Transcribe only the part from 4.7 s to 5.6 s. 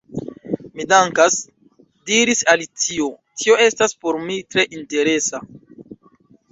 interesa.»